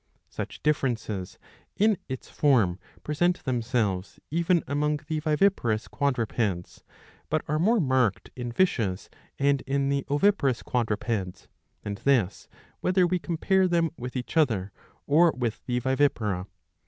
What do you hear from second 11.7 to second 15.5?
and this whether we compare them with each other or